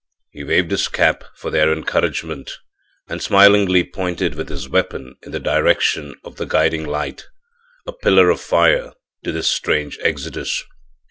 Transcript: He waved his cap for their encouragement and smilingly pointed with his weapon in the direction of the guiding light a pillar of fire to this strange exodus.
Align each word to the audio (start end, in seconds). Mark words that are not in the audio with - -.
He 0.31 0.43
waved 0.43 0.71
his 0.71 0.87
cap 0.87 1.23
for 1.35 1.51
their 1.51 1.71
encouragement 1.71 2.49
and 3.07 3.21
smilingly 3.21 3.83
pointed 3.83 4.33
with 4.33 4.49
his 4.49 4.67
weapon 4.67 5.13
in 5.21 5.31
the 5.31 5.39
direction 5.39 6.15
of 6.23 6.37
the 6.37 6.45
guiding 6.45 6.85
light 6.87 7.27
a 7.85 7.93
pillar 7.93 8.31
of 8.31 8.41
fire 8.41 8.93
to 9.23 9.31
this 9.31 9.47
strange 9.47 9.99
exodus. 10.01 10.63